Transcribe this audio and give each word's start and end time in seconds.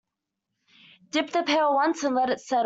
Dip 1.11 1.29
the 1.29 1.43
pail 1.43 1.75
once 1.75 2.03
and 2.03 2.15
let 2.15 2.31
it 2.31 2.39
settle. 2.39 2.59